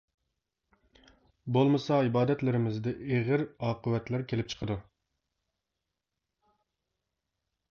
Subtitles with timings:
[1.57, 4.79] بولمىسا ئىبادەتلىرىمىزدە ئېغىر ئاقىۋەتلەر كېلىپ چىقىدۇ.